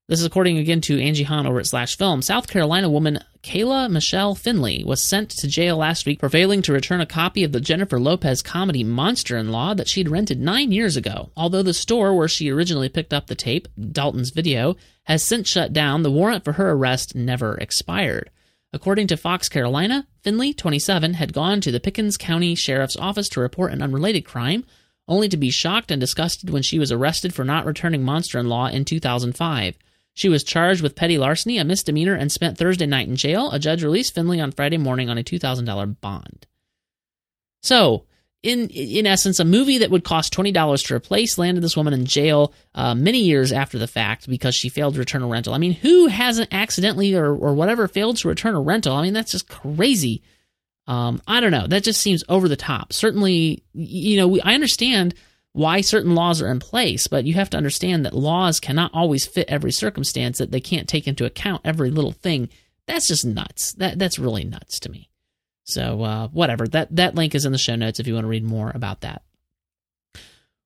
This 0.08 0.20
is 0.20 0.26
according 0.26 0.58
again 0.58 0.80
to 0.82 1.02
Angie 1.02 1.24
Han 1.24 1.48
over 1.48 1.58
at 1.58 1.66
Slash 1.66 1.98
Film. 1.98 2.22
South 2.22 2.46
Carolina 2.46 2.88
woman 2.88 3.18
Kayla 3.42 3.90
Michelle 3.90 4.36
Finley 4.36 4.84
was 4.84 5.02
sent 5.02 5.30
to 5.30 5.48
jail 5.48 5.78
last 5.78 6.06
week 6.06 6.20
for 6.20 6.28
failing 6.28 6.62
to 6.62 6.72
return 6.72 7.00
a 7.00 7.06
copy 7.06 7.42
of 7.42 7.50
the 7.50 7.60
Jennifer 7.60 7.98
Lopez 7.98 8.40
comedy 8.40 8.84
Monster 8.84 9.36
in 9.36 9.50
Law 9.50 9.74
that 9.74 9.88
she'd 9.88 10.08
rented 10.08 10.40
nine 10.40 10.70
years 10.70 10.96
ago. 10.96 11.32
Although 11.36 11.64
the 11.64 11.74
store 11.74 12.14
where 12.14 12.28
she 12.28 12.52
originally 12.52 12.88
picked 12.88 13.12
up 13.12 13.26
the 13.26 13.34
tape, 13.34 13.66
Dalton's 13.76 14.30
Video, 14.30 14.76
has 15.06 15.24
since 15.24 15.48
shut 15.48 15.72
down, 15.72 16.04
the 16.04 16.10
warrant 16.12 16.44
for 16.44 16.52
her 16.52 16.70
arrest 16.70 17.16
never 17.16 17.56
expired. 17.56 18.30
According 18.72 19.08
to 19.08 19.16
Fox 19.16 19.48
Carolina, 19.48 20.06
Finley, 20.22 20.54
27, 20.54 21.14
had 21.14 21.32
gone 21.32 21.60
to 21.62 21.72
the 21.72 21.80
Pickens 21.80 22.16
County 22.16 22.54
Sheriff's 22.54 22.96
Office 22.96 23.28
to 23.30 23.40
report 23.40 23.72
an 23.72 23.82
unrelated 23.82 24.24
crime, 24.24 24.64
only 25.08 25.28
to 25.28 25.36
be 25.36 25.50
shocked 25.50 25.90
and 25.90 25.98
disgusted 25.98 26.48
when 26.48 26.62
she 26.62 26.78
was 26.78 26.92
arrested 26.92 27.34
for 27.34 27.44
not 27.44 27.66
returning 27.66 28.04
Monster 28.04 28.38
in 28.38 28.48
Law 28.48 28.68
in 28.68 28.84
2005. 28.84 29.76
She 30.16 30.30
was 30.30 30.42
charged 30.42 30.80
with 30.80 30.96
petty 30.96 31.18
larceny, 31.18 31.58
a 31.58 31.64
misdemeanor, 31.64 32.14
and 32.14 32.32
spent 32.32 32.56
Thursday 32.56 32.86
night 32.86 33.06
in 33.06 33.16
jail. 33.16 33.50
A 33.50 33.58
judge 33.58 33.84
released 33.84 34.14
Finley 34.14 34.40
on 34.40 34.50
Friday 34.50 34.78
morning 34.78 35.10
on 35.10 35.18
a 35.18 35.22
$2,000 35.22 36.00
bond. 36.00 36.46
So, 37.62 38.06
in 38.42 38.70
in 38.70 39.06
essence, 39.06 39.40
a 39.40 39.44
movie 39.44 39.78
that 39.78 39.90
would 39.90 40.04
cost 40.04 40.32
twenty 40.32 40.52
dollars 40.52 40.82
to 40.84 40.94
replace 40.94 41.36
landed 41.36 41.62
this 41.62 41.76
woman 41.76 41.92
in 41.92 42.06
jail 42.06 42.54
uh, 42.74 42.94
many 42.94 43.18
years 43.18 43.52
after 43.52 43.76
the 43.78 43.86
fact 43.86 44.28
because 44.28 44.54
she 44.54 44.68
failed 44.70 44.94
to 44.94 45.00
return 45.00 45.22
a 45.22 45.26
rental. 45.26 45.52
I 45.52 45.58
mean, 45.58 45.72
who 45.72 46.06
hasn't 46.06 46.54
accidentally 46.54 47.14
or 47.14 47.34
or 47.34 47.54
whatever 47.54 47.86
failed 47.86 48.16
to 48.18 48.28
return 48.28 48.54
a 48.54 48.60
rental? 48.60 48.94
I 48.94 49.02
mean, 49.02 49.14
that's 49.14 49.32
just 49.32 49.48
crazy. 49.48 50.22
Um, 50.86 51.20
I 51.26 51.40
don't 51.40 51.50
know. 51.50 51.66
That 51.66 51.82
just 51.82 52.00
seems 52.00 52.24
over 52.28 52.48
the 52.48 52.56
top. 52.56 52.92
Certainly, 52.92 53.64
you 53.74 54.16
know, 54.16 54.28
we, 54.28 54.40
I 54.40 54.54
understand 54.54 55.14
why 55.56 55.80
certain 55.80 56.14
laws 56.14 56.42
are 56.42 56.50
in 56.50 56.58
place, 56.58 57.06
but 57.06 57.24
you 57.24 57.32
have 57.32 57.48
to 57.48 57.56
understand 57.56 58.04
that 58.04 58.12
laws 58.12 58.60
cannot 58.60 58.90
always 58.92 59.24
fit 59.24 59.48
every 59.48 59.72
circumstance, 59.72 60.36
that 60.36 60.50
they 60.50 60.60
can't 60.60 60.86
take 60.86 61.08
into 61.08 61.24
account 61.24 61.62
every 61.64 61.90
little 61.90 62.12
thing. 62.12 62.50
That's 62.86 63.08
just 63.08 63.24
nuts. 63.24 63.72
That 63.72 63.98
that's 63.98 64.18
really 64.18 64.44
nuts 64.44 64.78
to 64.80 64.90
me. 64.90 65.08
So 65.64 66.02
uh, 66.02 66.28
whatever. 66.28 66.68
That 66.68 66.94
that 66.96 67.14
link 67.14 67.34
is 67.34 67.46
in 67.46 67.52
the 67.52 67.58
show 67.58 67.74
notes 67.74 67.98
if 67.98 68.06
you 68.06 68.12
want 68.12 68.24
to 68.24 68.28
read 68.28 68.44
more 68.44 68.70
about 68.74 69.00
that. 69.00 69.22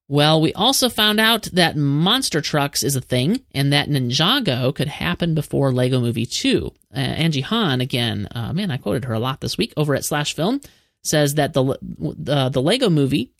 Well, 0.09 0.41
we 0.41 0.53
also 0.55 0.89
found 0.89 1.21
out 1.21 1.45
that 1.53 1.77
monster 1.77 2.41
trucks 2.41 2.83
is 2.83 2.97
a 2.97 3.01
thing, 3.01 3.45
and 3.55 3.73
that 3.73 3.89
Ninjago 3.89 4.75
could 4.75 4.89
happen 4.89 5.37
before 5.37 5.71
Lego 5.71 6.01
Movie 6.01 6.27
2. 6.27 6.69
Uh, 6.93 6.99
Angie 6.99 7.43
Han, 7.43 7.81
again, 7.81 8.27
uh, 8.33 8.53
man, 8.53 8.73
I 8.73 8.77
quoted 8.77 9.05
her 9.05 9.15
a 9.15 9.21
lot 9.21 9.41
this 9.41 9.57
week 9.57 9.73
over 9.77 9.95
at 9.95 10.05
Slash 10.05 10.35
Film, 10.35 10.61
says 11.05 11.35
that 11.35 11.53
the 11.53 11.79
uh, 12.27 12.49
the 12.49 12.61
Lego 12.61 12.91
Movie 12.91 13.31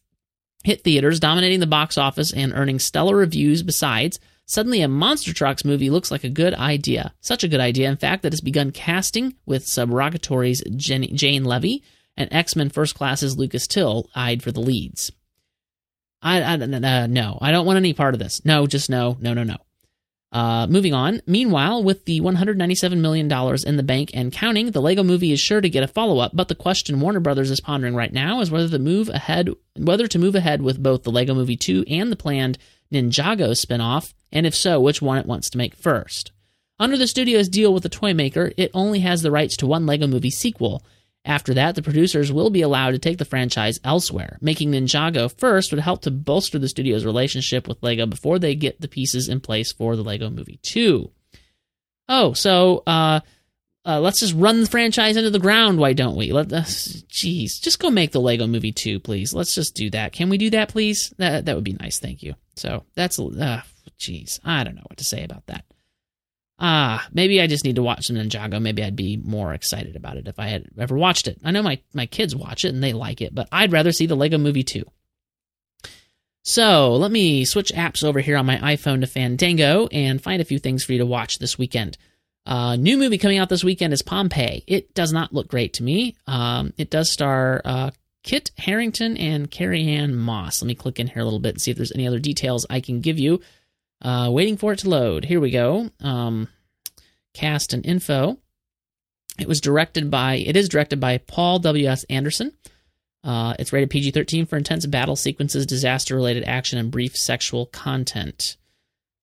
hit 0.65 0.85
theaters, 0.85 1.21
dominating 1.21 1.61
the 1.61 1.67
box 1.67 1.97
office 1.99 2.33
and 2.33 2.53
earning 2.55 2.79
stellar 2.79 3.17
reviews. 3.17 3.63
Besides, 3.63 4.21
suddenly 4.47 4.83
a 4.83 4.89
Monster 4.89 5.33
Trucks 5.33 5.65
movie 5.65 5.91
looks 5.91 6.11
like 6.11 6.25
a 6.25 6.29
good 6.29 6.55
idea. 6.55 7.15
Such 7.21 7.45
a 7.45 7.49
good 7.49 7.61
idea, 7.61 7.89
in 7.89 7.97
fact, 7.97 8.23
that 8.23 8.33
it's 8.33 8.41
begun 8.41 8.71
casting 8.71 9.35
with 9.47 9.67
Suburgatory's 9.67 10.63
Jane 10.77 11.45
Levy 11.45 11.83
and 12.17 12.33
X 12.33 12.57
Men 12.57 12.69
First 12.69 12.95
Class's 12.95 13.39
Lucas 13.39 13.67
Till 13.67 14.09
eyed 14.15 14.43
for 14.43 14.53
the 14.53 14.61
leads. 14.61 15.13
I, 16.23 16.43
I 16.43 16.55
uh, 16.55 17.07
no, 17.07 17.39
I 17.41 17.51
don't 17.51 17.65
want 17.65 17.79
any 17.79 17.95
part 17.95 18.15
of 18.15 18.21
this. 18.21 18.45
No, 18.45 18.67
just 18.67 18.91
no, 18.91 19.17
no, 19.21 19.33
no, 19.33 19.43
no. 19.43 19.57
Uh, 20.33 20.67
moving 20.69 20.95
on. 20.95 21.21
Meanwhile, 21.27 21.83
with 21.83 22.05
the 22.05 22.21
$197 22.21 23.01
million 23.01 23.31
in 23.67 23.77
the 23.77 23.83
bank 23.83 24.13
and 24.15 24.33
counting, 24.33 24.71
the 24.71 24.81
Lego 24.81 25.03
movie 25.03 25.33
is 25.33 25.41
sure 25.41 25.61
to 25.61 25.69
get 25.69 25.83
a 25.83 25.89
follow-up, 25.89 26.31
but 26.35 26.47
the 26.47 26.55
question 26.55 27.01
Warner 27.01 27.19
Brothers 27.19 27.51
is 27.51 27.61
pondering 27.61 27.97
right 27.97 28.13
now 28.13 28.41
is 28.41 28.51
whether 28.51 28.69
to 28.69 28.79
move 28.79 29.09
ahead 29.09 29.51
whether 29.77 30.07
to 30.07 30.19
move 30.19 30.37
ahead 30.37 30.63
with 30.63 30.83
both 30.83 31.03
the 31.03 31.11
Lego 31.11 31.35
Movie 31.35 31.57
2 31.57 31.85
and 31.89 32.13
the 32.13 32.17
planned 32.17 32.59
Ninjago 32.93 33.57
spin-off, 33.57 34.15
and 34.31 34.47
if 34.47 34.55
so, 34.55 34.81
which 34.81 35.03
one 35.03 35.19
it 35.19 35.27
wants 35.27 35.51
to 35.51 35.59
make 35.59 35.75
first. 35.75 36.33
Under 36.79 36.97
the 36.97 37.07
studio's 37.07 37.49
deal 37.49 37.75
with 37.75 37.83
the 37.83 37.89
toy 37.89 38.15
maker, 38.15 38.53
it 38.57 38.71
only 38.73 39.01
has 39.01 39.23
the 39.23 39.31
rights 39.31 39.57
to 39.59 39.67
one 39.67 39.87
Lego 39.87 40.07
movie 40.07 40.31
sequel, 40.31 40.85
After 41.25 41.53
that, 41.55 41.75
the 41.75 41.83
producers 41.83 42.33
will 42.33 42.49
be 42.49 42.63
allowed 42.63 42.93
to 42.93 42.99
take 42.99 43.19
the 43.19 43.27
franchise 43.27 43.79
elsewhere. 43.85 44.39
Making 44.41 44.73
Ninjago 44.73 45.37
first 45.39 45.71
would 45.71 45.81
help 45.81 46.03
to 46.03 46.11
bolster 46.11 46.59
the 46.59 46.69
studio's 46.69 47.05
relationship 47.05 47.69
with 47.69 47.83
LEGO 47.83 48.07
before 48.07 48.39
they 48.39 48.55
get 48.55 48.81
the 48.81 48.89
pieces 48.89 49.29
in 49.29 49.41
place 49.41 49.73
for 49.73 49.97
the 49.97 50.05
LEGO 50.05 50.31
Movie 50.31 50.61
2. 50.63 51.11
Oh, 52.09 52.33
so 52.33 52.83
uh, 52.87 53.21
uh, 53.85 54.01
let's 54.01 54.21
just 54.21 54.35
run 54.35 54.61
the 54.61 54.67
franchise 54.67 55.17
into 55.17 55.31
the 55.31 55.39
ground, 55.39 55.79
why 55.79 55.93
don't 55.93 56.17
we? 56.17 56.33
Let 56.33 56.53
us, 56.53 57.03
jeez, 57.09 57.61
just 57.61 57.79
go 57.79 57.91
make 57.91 58.13
the 58.13 58.21
Lego 58.21 58.47
Movie 58.47 58.73
2, 58.73 59.01
please. 59.01 59.33
Let's 59.33 59.55
just 59.55 59.75
do 59.75 59.91
that. 59.91 60.13
Can 60.13 60.29
we 60.29 60.37
do 60.37 60.51
that, 60.51 60.69
please? 60.69 61.15
That 61.19 61.47
that 61.47 61.55
would 61.55 61.65
be 61.65 61.77
nice, 61.81 61.99
thank 61.99 62.23
you. 62.23 62.35
So 62.57 62.85
that's, 62.95 63.19
uh, 63.19 63.63
jeez, 63.99 64.41
I 64.45 64.65
don't 64.65 64.75
know 64.75 64.87
what 64.87 64.99
to 64.99 65.05
say 65.05 65.23
about 65.23 65.47
that. 65.47 65.65
Ah, 66.63 67.09
maybe 67.13 67.41
I 67.41 67.47
just 67.47 67.65
need 67.65 67.77
to 67.77 67.83
watch 67.83 68.07
some 68.07 68.17
Ninjago. 68.17 68.61
Maybe 68.61 68.85
I'd 68.85 68.95
be 68.95 69.17
more 69.17 69.55
excited 69.55 69.97
about 69.97 70.19
it 70.19 70.29
if 70.29 70.39
I 70.39 70.49
had 70.49 70.67
ever 70.79 70.97
watched 70.97 71.27
it. 71.27 71.39
I 71.43 71.53
know 71.53 71.63
my, 71.63 71.81
my 71.95 72.05
kids 72.05 72.37
watch 72.37 72.67
it 72.67 72.75
and 72.75 72.83
they 72.83 72.93
like 72.93 73.23
it, 73.23 73.35
but 73.35 73.49
I'd 73.51 73.73
rather 73.73 73.93
see 73.93 74.07
the 74.07 74.15
Lego 74.15 74.37
Movie 74.37 74.63
2. 74.63 74.85
So 76.43 76.97
let 76.97 77.11
me 77.11 77.45
switch 77.45 77.73
apps 77.73 78.05
over 78.05 78.21
here 78.21 78.37
on 78.37 78.47
my 78.47 78.57
iPhone 78.57 79.01
to 79.01 79.07
Fandango 79.07 79.87
and 79.87 80.23
find 80.23 80.43
a 80.43 80.45
few 80.45 80.59
things 80.59 80.85
for 80.85 80.93
you 80.93 80.99
to 80.99 81.07
watch 81.07 81.39
this 81.39 81.59
weekend. 81.59 81.97
Uh, 82.47 82.77
new 82.77 82.99
movie 82.99 83.19
coming 83.19 83.39
out 83.39 83.49
this 83.49 83.65
weekend 83.65 83.93
is 83.93 84.03
Pompeii. 84.03 84.65
It 84.67 84.93
does 84.95 85.13
not 85.13 85.33
look 85.33 85.49
great 85.49 85.75
to 85.75 85.83
me. 85.83 86.17
Um, 86.27 86.73
it 86.77 86.91
does 86.91 87.13
star 87.13 87.63
uh, 87.65 87.91
Kit 88.23 88.51
Harington 88.59 89.17
and 89.17 89.51
Carrie-Anne 89.51 90.15
Moss. 90.15 90.61
Let 90.61 90.69
me 90.69 90.75
click 90.75 90.99
in 90.99 91.07
here 91.07 91.23
a 91.23 91.25
little 91.25 91.41
bit 91.41 91.55
and 91.55 91.61
see 91.61 91.71
if 91.71 91.77
there's 91.77 91.93
any 91.93 92.07
other 92.07 92.19
details 92.19 92.67
I 92.69 92.81
can 92.81 93.01
give 93.01 93.19
you. 93.19 93.41
Uh, 94.03 94.29
waiting 94.31 94.57
for 94.57 94.73
it 94.73 94.81
to 94.81 94.89
load. 94.89 95.25
Here 95.25 95.41
we 95.41 95.51
go. 95.51 95.91
Um, 96.01 96.49
cast 97.35 97.73
and 97.73 97.85
info. 97.85 98.39
It 99.39 99.49
was 99.49 99.61
directed 99.61 100.11
by. 100.11 100.37
It 100.37 100.57
is 100.57 100.69
directed 100.69 101.01
by 101.01 101.19
Paul 101.19 101.59
W. 101.61 101.87
S. 101.87 102.05
Anderson. 102.05 102.53
Uh, 103.23 103.55
it's 103.59 103.73
rated 103.73 103.91
PG 103.91 104.13
13 104.13 104.47
for 104.47 104.57
intense 104.57 104.87
battle 104.87 105.17
sequences, 105.17 105.67
disaster 105.67 106.15
related 106.15 106.45
action, 106.45 106.79
and 106.79 106.91
brief 106.91 107.17
sexual 107.17 107.67
content. 107.67 108.57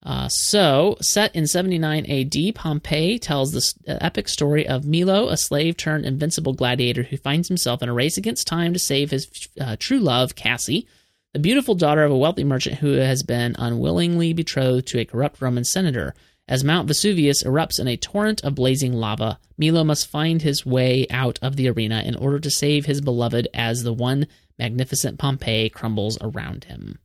Uh, 0.03 0.29
so, 0.29 0.96
set 1.01 1.36
in 1.36 1.48
79 1.48 2.05
AD, 2.05 2.55
Pompeii 2.55 3.17
tells 3.17 3.51
the 3.51 3.91
uh, 3.91 3.98
epic 4.00 4.29
story 4.29 4.67
of 4.67 4.86
Milo, 4.86 5.27
a 5.27 5.38
slave 5.38 5.75
turned 5.75 6.05
invincible 6.05 6.53
gladiator 6.53 7.03
who 7.03 7.17
finds 7.17 7.48
himself 7.48 7.81
in 7.81 7.89
a 7.89 7.93
race 7.93 8.17
against 8.17 8.48
time 8.48 8.74
to 8.74 8.79
save 8.79 9.10
his 9.10 9.27
uh, 9.60 9.75
true 9.79 10.00
love, 10.00 10.36
Cassie, 10.36 10.88
the 11.34 11.39
beautiful 11.39 11.75
daughter 11.75 12.03
of 12.03 12.12
a 12.12 12.17
wealthy 12.17 12.43
merchant 12.43 12.77
who 12.77 12.93
has 12.93 13.24
been 13.24 13.55
unwillingly 13.60 14.34
betrothed 14.34 14.88
to 14.88 15.00
a 15.00 15.05
corrupt 15.05 15.41
Roman 15.41 15.63
senator. 15.63 16.13
As 16.48 16.63
Mount 16.63 16.88
Vesuvius 16.88 17.43
erupts 17.43 17.79
in 17.79 17.88
a 17.89 17.98
torrent 17.98 18.41
of 18.43 18.55
blazing 18.55 18.93
lava, 18.93 19.38
Milo 19.57 19.84
must 19.84 20.07
find 20.07 20.41
his 20.41 20.65
way 20.65 21.05
out 21.10 21.38
of 21.41 21.57
the 21.57 21.69
arena 21.69 22.01
in 22.05 22.15
order 22.15 22.39
to 22.39 22.50
save 22.50 22.86
his 22.86 23.01
beloved 23.01 23.50
as 23.53 23.84
the 23.84 23.93
one 23.93 24.27
magnificent 24.57 25.19
Pompeii 25.19 25.69
crumbles 25.69 26.17
around 26.22 26.63
him. 26.63 27.00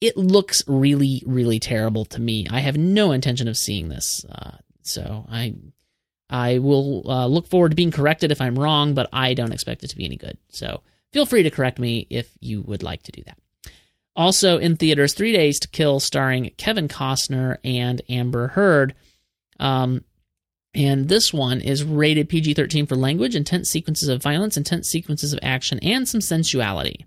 It 0.00 0.16
looks 0.16 0.62
really, 0.66 1.22
really 1.26 1.60
terrible 1.60 2.06
to 2.06 2.20
me. 2.20 2.46
I 2.50 2.60
have 2.60 2.78
no 2.78 3.12
intention 3.12 3.46
of 3.46 3.58
seeing 3.58 3.90
this, 3.90 4.24
uh, 4.24 4.56
so 4.82 5.26
I, 5.30 5.54
I 6.30 6.58
will 6.58 7.02
uh, 7.08 7.26
look 7.26 7.46
forward 7.46 7.68
to 7.70 7.76
being 7.76 7.90
corrected 7.90 8.32
if 8.32 8.40
I'm 8.40 8.58
wrong, 8.58 8.94
but 8.94 9.10
I 9.12 9.34
don't 9.34 9.52
expect 9.52 9.84
it 9.84 9.88
to 9.88 9.96
be 9.96 10.06
any 10.06 10.16
good. 10.16 10.38
So 10.48 10.80
feel 11.12 11.26
free 11.26 11.42
to 11.42 11.50
correct 11.50 11.78
me 11.78 12.06
if 12.10 12.30
you 12.40 12.62
would 12.62 12.82
like 12.82 13.02
to 13.04 13.12
do 13.12 13.22
that. 13.24 13.38
Also 14.16 14.58
in 14.58 14.76
theaters, 14.76 15.14
Three 15.14 15.32
Days 15.32 15.60
to 15.60 15.68
Kill, 15.68 16.00
starring 16.00 16.50
Kevin 16.56 16.88
Costner 16.88 17.58
and 17.64 18.02
Amber 18.08 18.48
Heard. 18.48 18.94
Um, 19.58 20.04
and 20.74 21.08
this 21.08 21.32
one 21.32 21.60
is 21.60 21.84
rated 21.84 22.28
PG 22.28 22.54
13 22.54 22.86
for 22.86 22.96
language, 22.96 23.34
intense 23.34 23.70
sequences 23.70 24.08
of 24.08 24.22
violence, 24.22 24.56
intense 24.56 24.88
sequences 24.88 25.32
of 25.32 25.40
action, 25.42 25.78
and 25.80 26.08
some 26.08 26.20
sensuality. 26.20 27.06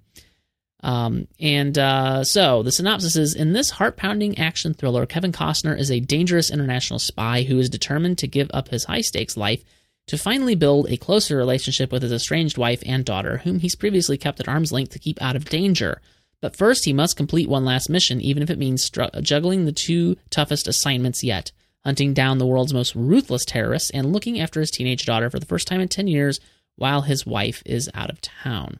Um, 0.82 1.28
and 1.40 1.78
uh, 1.78 2.26
so 2.26 2.62
the 2.62 2.72
synopsis 2.72 3.16
is 3.16 3.34
In 3.34 3.54
this 3.54 3.70
heart 3.70 3.96
pounding 3.96 4.38
action 4.38 4.74
thriller, 4.74 5.06
Kevin 5.06 5.32
Costner 5.32 5.78
is 5.78 5.90
a 5.90 6.02
dangerous 6.02 6.52
international 6.52 7.00
spy 7.00 7.44
who 7.44 7.58
is 7.58 7.70
determined 7.70 8.18
to 8.18 8.28
give 8.28 8.52
up 8.54 8.68
his 8.68 8.84
high 8.84 9.02
stakes 9.02 9.38
life 9.38 9.64
to 10.08 10.18
finally 10.18 10.56
build 10.56 10.90
a 10.90 10.98
closer 10.98 11.38
relationship 11.38 11.92
with 11.92 12.04
his 12.04 12.12
estranged 12.12 12.58
wife 12.58 12.84
and 12.86 13.06
daughter, 13.06 13.38
whom 13.38 13.60
he's 13.60 13.76
previously 13.76 14.18
kept 14.18 14.40
at 14.40 14.48
arm's 14.48 14.72
length 14.72 14.92
to 14.92 15.00
keep 15.00 15.22
out 15.22 15.36
of 15.36 15.46
danger. 15.46 16.02
But 16.42 16.58
first, 16.58 16.84
he 16.84 16.92
must 16.92 17.16
complete 17.16 17.48
one 17.48 17.64
last 17.64 17.90
mission, 17.90 18.20
even 18.20 18.44
if 18.44 18.50
it 18.50 18.60
means 18.60 18.84
str- 18.84 19.04
juggling 19.22 19.66
the 19.66 19.72
two 19.72 20.18
toughest 20.30 20.68
assignments 20.68 21.24
yet 21.24 21.52
hunting 21.84 22.14
down 22.14 22.38
the 22.38 22.46
world's 22.46 22.74
most 22.74 22.96
ruthless 22.96 23.46
terrorists 23.46 23.90
and 23.90 24.14
looking 24.14 24.40
after 24.40 24.60
his 24.60 24.72
teenage 24.72 25.06
daughter 25.06 25.30
for 25.30 25.40
the 25.40 25.46
first 25.46 25.68
time 25.68 25.82
in 25.82 25.88
10 25.88 26.08
years 26.08 26.40
while 26.76 27.02
his 27.02 27.26
wife 27.26 27.62
is 27.66 27.90
out 27.94 28.10
of 28.10 28.22
town. 28.22 28.80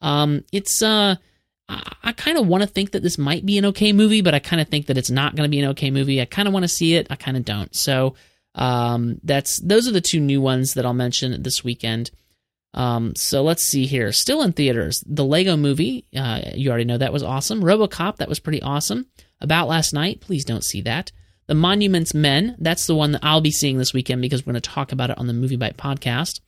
Um, 0.00 0.44
it's, 0.52 0.82
uh, 0.82 1.16
I, 1.68 1.92
I 2.02 2.12
kind 2.12 2.38
of 2.38 2.46
want 2.46 2.62
to 2.62 2.68
think 2.68 2.92
that 2.92 3.02
this 3.02 3.18
might 3.18 3.44
be 3.44 3.58
an 3.58 3.66
okay 3.66 3.92
movie, 3.92 4.22
but 4.22 4.34
I 4.34 4.38
kind 4.38 4.60
of 4.60 4.68
think 4.68 4.86
that 4.86 4.96
it's 4.96 5.10
not 5.10 5.34
going 5.34 5.46
to 5.46 5.50
be 5.50 5.60
an 5.60 5.70
okay 5.70 5.90
movie. 5.90 6.20
I 6.20 6.24
kind 6.24 6.48
of 6.48 6.54
want 6.54 6.64
to 6.64 6.68
see 6.68 6.94
it. 6.94 7.08
I 7.10 7.16
kind 7.16 7.36
of 7.36 7.44
don't. 7.44 7.74
So, 7.74 8.14
um, 8.54 9.18
that's, 9.22 9.58
those 9.60 9.88
are 9.88 9.92
the 9.92 10.00
two 10.00 10.20
new 10.20 10.40
ones 10.40 10.74
that 10.74 10.84
I'll 10.86 10.94
mention 10.94 11.42
this 11.42 11.64
weekend. 11.64 12.10
Um, 12.74 13.14
so 13.16 13.42
let's 13.42 13.64
see 13.64 13.86
here. 13.86 14.12
Still 14.12 14.42
in 14.42 14.52
theaters, 14.52 15.04
the 15.06 15.24
Lego 15.24 15.56
movie. 15.56 16.06
Uh, 16.16 16.40
you 16.54 16.70
already 16.70 16.84
know 16.84 16.98
that 16.98 17.12
was 17.12 17.22
awesome. 17.22 17.62
RoboCop, 17.62 18.16
that 18.16 18.28
was 18.28 18.40
pretty 18.40 18.62
awesome. 18.62 19.06
About 19.40 19.68
Last 19.68 19.92
Night, 19.92 20.20
please 20.20 20.44
don't 20.44 20.64
see 20.64 20.82
that. 20.82 21.12
The 21.48 21.54
Monuments 21.54 22.14
Men, 22.14 22.56
that's 22.58 22.86
the 22.86 22.94
one 22.94 23.12
that 23.12 23.24
I'll 23.24 23.40
be 23.40 23.50
seeing 23.50 23.76
this 23.76 23.92
weekend 23.92 24.22
because 24.22 24.46
we're 24.46 24.52
going 24.52 24.62
to 24.62 24.70
talk 24.70 24.92
about 24.92 25.10
it 25.10 25.18
on 25.18 25.26
the 25.26 25.32
MovieByte 25.32 25.76
podcast. 25.76 26.40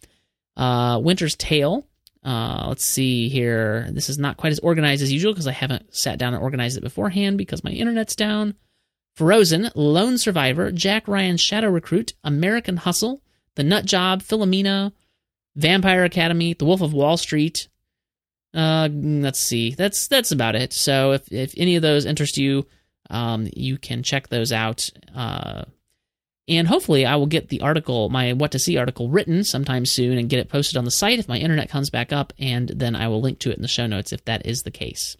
Uh, 0.56 1.00
Winter's 1.02 1.34
Tale. 1.34 1.86
Uh, 2.24 2.66
let's 2.68 2.86
see 2.86 3.28
here. 3.28 3.88
This 3.90 4.08
is 4.08 4.18
not 4.18 4.36
quite 4.36 4.52
as 4.52 4.60
organized 4.60 5.02
as 5.02 5.12
usual 5.12 5.32
because 5.32 5.46
I 5.46 5.52
haven't 5.52 5.94
sat 5.94 6.18
down 6.18 6.32
and 6.32 6.42
organized 6.42 6.78
it 6.78 6.82
beforehand 6.82 7.36
because 7.36 7.64
my 7.64 7.70
internet's 7.70 8.16
down. 8.16 8.54
Frozen, 9.14 9.70
Lone 9.74 10.18
Survivor, 10.18 10.72
Jack 10.72 11.06
Ryan 11.06 11.36
Shadow 11.36 11.68
Recruit, 11.68 12.14
American 12.24 12.76
Hustle, 12.76 13.22
The 13.54 13.62
Nut 13.62 13.84
Job, 13.84 14.22
Philomena, 14.22 14.92
Vampire 15.56 16.04
Academy, 16.04 16.54
The 16.54 16.64
Wolf 16.64 16.80
of 16.80 16.92
Wall 16.92 17.16
Street. 17.16 17.68
Uh, 18.52 18.88
let's 18.92 19.40
see. 19.40 19.74
That's 19.74 20.06
that's 20.08 20.32
about 20.32 20.54
it. 20.54 20.72
So 20.72 21.12
if 21.12 21.30
if 21.32 21.54
any 21.56 21.76
of 21.76 21.82
those 21.82 22.06
interest 22.06 22.36
you, 22.38 22.66
um, 23.10 23.48
you 23.54 23.78
can 23.78 24.02
check 24.02 24.28
those 24.28 24.52
out. 24.52 24.90
Uh, 25.14 25.64
and 26.46 26.68
hopefully 26.68 27.06
I 27.06 27.16
will 27.16 27.26
get 27.26 27.48
the 27.48 27.62
article, 27.62 28.10
my 28.10 28.32
what 28.32 28.52
to 28.52 28.58
see 28.58 28.76
article, 28.76 29.08
written 29.08 29.44
sometime 29.44 29.86
soon 29.86 30.18
and 30.18 30.28
get 30.28 30.40
it 30.40 30.48
posted 30.48 30.76
on 30.76 30.84
the 30.84 30.90
site 30.90 31.18
if 31.18 31.28
my 31.28 31.38
internet 31.38 31.70
comes 31.70 31.90
back 31.90 32.12
up, 32.12 32.32
and 32.38 32.68
then 32.68 32.94
I 32.94 33.08
will 33.08 33.20
link 33.20 33.38
to 33.40 33.50
it 33.50 33.56
in 33.56 33.62
the 33.62 33.68
show 33.68 33.86
notes 33.86 34.12
if 34.12 34.24
that 34.26 34.44
is 34.44 34.62
the 34.62 34.70
case. 34.70 35.16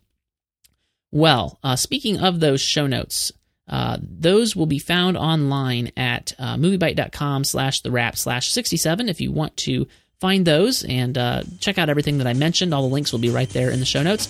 Well, 1.10 1.58
uh, 1.62 1.76
speaking 1.76 2.18
of 2.18 2.40
those 2.40 2.60
show 2.60 2.86
notes, 2.86 3.32
uh, 3.68 3.98
those 4.00 4.54
will 4.54 4.66
be 4.66 4.78
found 4.78 5.16
online 5.16 5.90
at 5.96 6.32
uh, 6.38 6.56
moviebyte.com 6.56 7.44
slash 7.44 7.80
the 7.80 7.90
wrap 7.90 8.16
slash 8.16 8.50
67 8.50 9.08
if 9.08 9.20
you 9.20 9.32
want 9.32 9.56
to 9.58 9.86
find 10.20 10.46
those 10.46 10.84
and 10.84 11.16
uh, 11.18 11.42
check 11.60 11.78
out 11.78 11.88
everything 11.88 12.18
that 12.18 12.26
I 12.26 12.34
mentioned. 12.34 12.74
All 12.74 12.82
the 12.82 12.92
links 12.92 13.12
will 13.12 13.20
be 13.20 13.30
right 13.30 13.48
there 13.50 13.70
in 13.70 13.80
the 13.80 13.86
show 13.86 14.02
notes. 14.02 14.26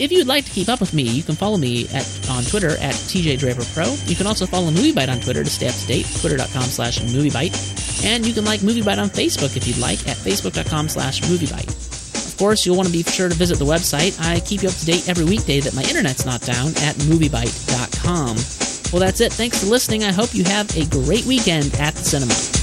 If 0.00 0.12
you'd 0.12 0.28
like 0.28 0.44
to 0.44 0.50
keep 0.52 0.68
up 0.68 0.80
with 0.80 0.94
me, 0.94 1.02
you 1.02 1.24
can 1.24 1.34
follow 1.34 1.56
me 1.56 1.88
at 1.88 2.06
on 2.30 2.44
Twitter 2.44 2.70
at 2.70 2.94
TJDraverPro. 2.94 4.08
You 4.08 4.14
can 4.14 4.28
also 4.28 4.46
follow 4.46 4.70
MovieByte 4.70 5.08
on 5.08 5.20
Twitter 5.20 5.42
to 5.42 5.50
stay 5.50 5.68
up 5.68 5.74
to 5.74 5.86
date, 5.86 6.06
twitter.com 6.20 6.62
slash 6.62 7.00
MovieByte. 7.00 8.04
And 8.04 8.24
you 8.24 8.32
can 8.32 8.44
like 8.44 8.60
MovieByte 8.60 8.98
on 8.98 9.08
Facebook 9.08 9.56
if 9.56 9.66
you'd 9.66 9.78
like 9.78 9.98
at 10.06 10.16
facebook.com 10.16 10.88
slash 10.88 11.20
MovieByte. 11.22 11.68
Of 12.32 12.38
course, 12.38 12.64
you'll 12.64 12.76
want 12.76 12.86
to 12.86 12.92
be 12.92 13.02
sure 13.02 13.28
to 13.28 13.34
visit 13.34 13.58
the 13.58 13.64
website. 13.64 14.16
I 14.24 14.38
keep 14.38 14.62
you 14.62 14.68
up 14.68 14.74
to 14.76 14.86
date 14.86 15.08
every 15.08 15.24
weekday 15.24 15.58
that 15.58 15.74
my 15.74 15.82
internet's 15.82 16.24
not 16.24 16.42
down 16.42 16.68
at 16.68 16.94
MovieByte.com. 16.94 18.57
Well, 18.92 19.00
that's 19.00 19.20
it. 19.20 19.32
Thanks 19.32 19.60
for 19.60 19.66
listening. 19.66 20.04
I 20.04 20.12
hope 20.12 20.34
you 20.34 20.44
have 20.44 20.74
a 20.76 20.86
great 20.86 21.26
weekend 21.26 21.74
at 21.74 21.94
the 21.94 22.04
cinema. 22.04 22.57